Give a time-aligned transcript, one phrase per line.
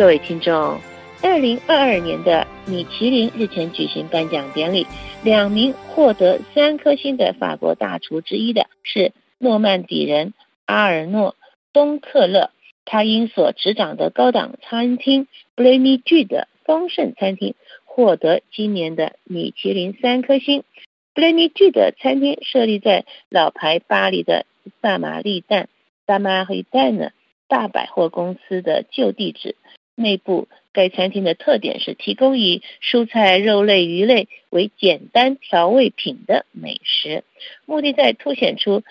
[0.00, 0.80] 各位听众，
[1.22, 4.86] 二零二二年的米其林日前举行颁奖典礼，
[5.22, 10.32] 两名获得三颗星的法国大厨之一的是诺曼底人
[10.64, 11.32] 阿尔诺·
[11.74, 12.50] 东克勒，
[12.86, 17.54] 他因所执掌的高档餐厅 b l a m y G 的丰盛餐厅
[17.84, 20.64] 获得今年的米其林三颗星。
[21.12, 24.46] b l a m y G 的餐厅设立在老牌巴黎的
[24.80, 25.68] 萨玛丽蛋
[26.06, 27.10] 萨玛黑蛋呢
[27.48, 29.56] 大百货公司的旧地址。
[30.00, 37.22] 内部，该餐厅的特点是提供以蔬菜、肉类、鱼类为简单调味品的美食，
[37.66, 38.82] 目的在凸显出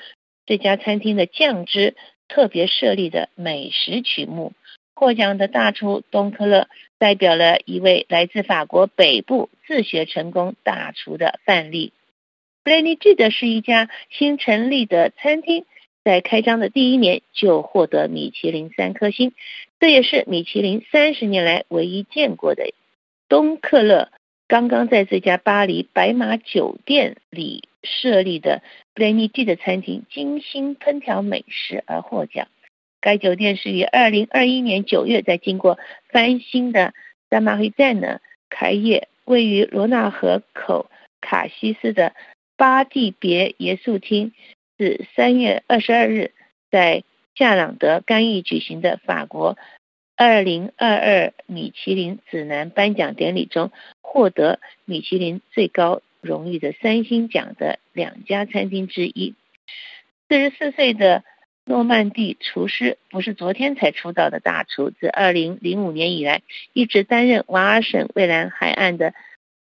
[0.45, 1.95] 这家餐厅的酱汁
[2.27, 4.54] 特别设立的美食曲目。
[4.94, 11.94] 获奖的大厨东科勒代表了一位来自法国北部自学成功大厨的范例。
[12.63, 15.66] b l a n y G 的是一家新成立的餐厅。
[16.02, 19.34] 在开张的第一年就获得米其林三颗星，
[19.80, 22.74] 这也是米其林三十年来唯一见过的。
[23.27, 24.12] 东克勒
[24.48, 28.62] 刚刚在这家巴黎白马酒店里设立的
[28.94, 32.48] 布雷尼蒂的餐厅精心烹调美食而获奖。
[32.99, 36.93] 该酒店是于二零二一年九月在经过翻新的
[37.30, 40.90] 萨马黑站呢开业，位于罗纳河口
[41.21, 42.14] 卡西斯的
[42.58, 44.34] 巴蒂别耶稣厅。
[44.77, 46.32] 是三月二十二日
[46.71, 47.04] 在
[47.35, 49.58] 夏朗德干邑举行的法国
[50.16, 53.71] 二零二二米其林指南颁奖典礼中，
[54.02, 59.36] 获得米其林最高荣誉的三星奖的两家餐厅之一。
[60.27, 61.24] 四十四岁的
[61.63, 66.41] 诺曼底厨师不是昨天才出道的大厨，自二零零五年以来
[66.74, 69.14] 一直担任瓦尔省蔚蓝海岸的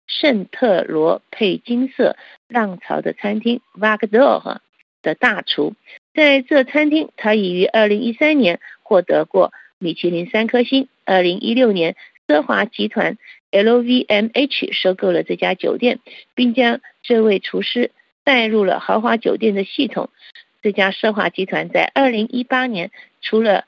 [0.06, 2.16] 圣特罗佩金色
[2.48, 4.62] 浪潮的餐厅 v a g d o r
[5.02, 5.74] 的大厨，
[6.18, 10.88] 在这餐厅，他已于二零一三年获得过米其林三颗星。
[11.04, 11.94] 二零一六年，
[12.26, 13.18] 奢华集团
[13.52, 16.00] LVMH 收购了这家酒店，
[16.34, 17.92] 并将这位厨师
[18.24, 20.10] 带入了豪华酒店的系统。
[20.60, 23.66] 这家奢华集团在二零一八年，除了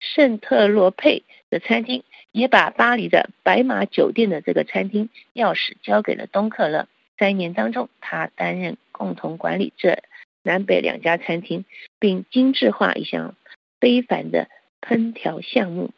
[0.00, 6.88] 圣特洛佩的餐厅，也把巴黎的白马酒店的这个餐厅钥匙交给了东克勒。
[7.16, 10.02] 三年当中，他担任共同管理这。
[10.42, 11.64] 南北两家餐厅，
[11.98, 13.36] 并精致化一项
[13.80, 14.48] 非凡的
[14.80, 15.90] 烹调项目。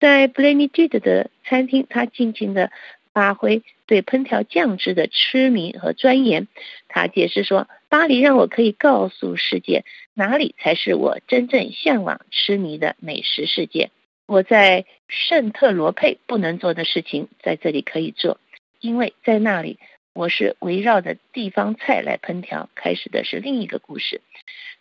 [0.00, 2.70] 在 b l a n y G 的餐厅，他尽情的
[3.12, 6.46] 发挥对烹调酱汁的痴迷和钻研。
[6.86, 9.84] 他解释说：“巴黎让我可以告诉世界，
[10.14, 13.90] 哪里才是我真正向往、痴迷的美食世界。
[14.26, 18.38] 我在圣特罗佩不能做的事情，在这里可以做，
[18.80, 19.78] 因为在那里。”
[20.18, 24.20] 我是围绕着地方菜来烹调，开始的是另一个故事。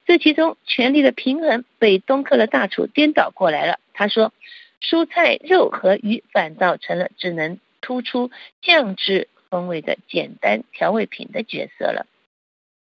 [0.08, 3.80] 这其中权力的平衡被东克的大厨颠倒过来了。
[3.94, 4.34] 他说，
[4.82, 8.32] 蔬菜、肉和鱼反倒成了只能突出
[8.64, 12.08] 酱汁风味的简单调味品的角色了。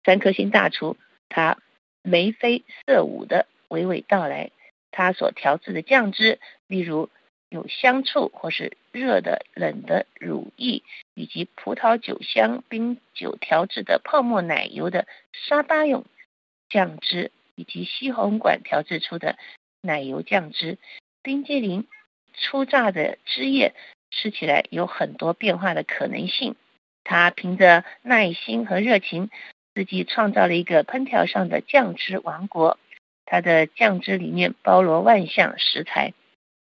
[0.06, 0.96] 三颗星大厨
[1.28, 1.58] 他
[2.04, 4.52] 眉飞色舞的娓娓道来，
[4.92, 7.10] 他所调制的酱汁，例如。
[7.50, 10.84] 有香醋或是热的、冷的乳液，
[11.16, 16.06] 以及葡萄酒香冰酒调制的泡沫奶油的沙巴用
[16.70, 19.36] 酱汁，以及西红柿调制出的
[19.82, 20.78] 奶油酱汁、
[21.24, 21.88] 冰激凌
[22.36, 23.74] 初榨的汁液，
[24.12, 26.56] 吃起来有很多变化的可能性。
[27.04, 29.32] 他凭着耐心和热情，
[29.74, 32.78] 自己创造了一个烹调上的酱汁王国。
[33.26, 36.14] 他的酱汁里面包罗万象食材。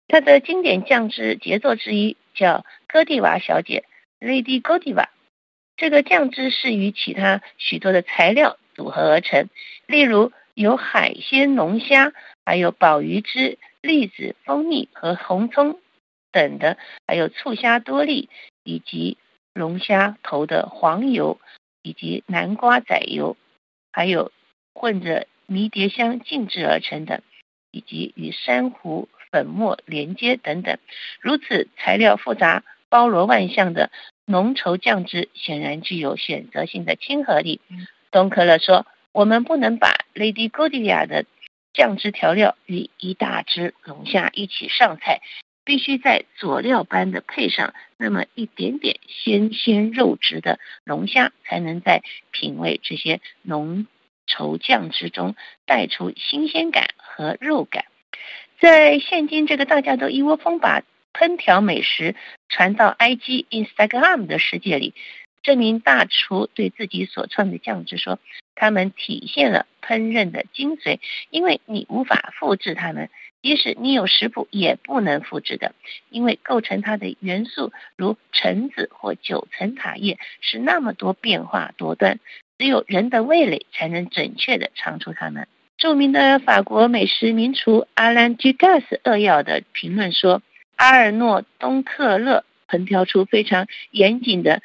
[0.08, 3.86] 它的经典酱汁杰作之一叫哥蒂瓦小姐
[4.19, 5.08] （Lady Godiva）。
[5.75, 9.50] 这个酱汁是与其他许多的材料组合而成，
[9.88, 12.14] 例如有海鲜龙虾，
[12.46, 15.80] 还有鲍鱼汁、栗子、蜂蜜和红葱
[16.31, 16.78] 等的，
[17.08, 18.30] 还有醋虾多粒，
[18.64, 19.18] 以及
[19.53, 21.40] 龙虾头的黄油，
[21.81, 23.35] 以及南瓜仔油，
[23.91, 24.31] 还有
[24.74, 27.23] 混着迷迭香静置而成的，
[27.72, 29.09] 以及与珊瑚。
[29.34, 30.78] 粉末连接等等，
[31.20, 33.90] 如此材料复杂、包罗万象的
[34.28, 37.59] 浓稠酱汁，显然具有选择性的亲和力。
[38.12, 41.26] 东可乐说：“我们不能把 Lady Godiva 的
[41.74, 45.22] 酱汁调料与一大只龙虾一起上菜，
[45.66, 53.88] 必须在佐料般的配上那么一点点鲜鲜肉质的龙虾，才能在品味这些浓
[54.28, 55.35] 稠酱汁中
[55.66, 57.85] 带出新鲜感和肉感。”
[58.63, 62.15] 在现今这个大家都一窝蜂把烹调美食
[62.47, 64.93] 传到 IG、Instagram 的世界里，
[65.41, 68.19] 这名大厨对自己所创的酱汁说
[68.55, 70.99] ：“他们体现了烹饪的精髓，
[71.29, 73.09] 因为你无法复制他们，
[73.41, 75.75] 即使你有食谱也不能复制的，
[76.09, 82.21] 因为构成它的元素如橙子或九层塔叶是那么多变化多端，
[82.57, 85.49] 只有人的味蕾才能准确的尝出它们。
[85.84, 90.41] 著名的法国美食名厨阿兰·居加斯扼要的评论说
[90.78, 94.62] ：“阿尔诺·东克勒烹调出非常严谨的、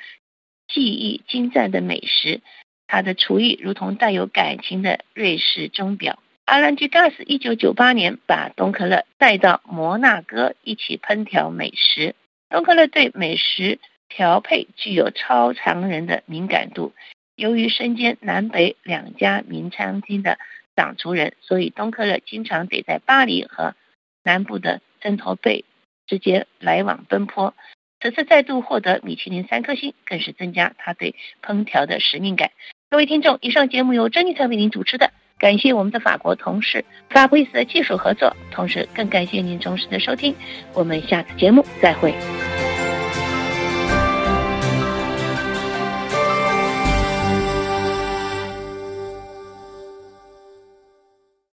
[0.68, 2.40] 技艺精湛的美食，
[2.86, 12.14] 他的厨艺如同带有感情的瑞士钟表。”阿兰·居加斯一九九八年把东克勒带到摩纳哥一起烹调美食。
[12.48, 16.92] 东克勒对美食调配具有超常人的敏感度，
[17.34, 20.38] 由于身兼南北两家名餐厅的。
[20.78, 23.74] 长族人，所以东克勒经常得在巴黎和
[24.22, 25.64] 南部的针头贝
[26.06, 27.52] 之间来往奔波。
[28.00, 32.52] 此次再度获得米其林三颗星，更是增加他对烹调的使命感。
[32.90, 40.32] 各位听众，以上节目由珍妮特为您主持的，感谢我们的法国同事法布斯的技术合作，同时更感谢您忠实的收听。
[40.74, 42.37] 我们下次节目再会。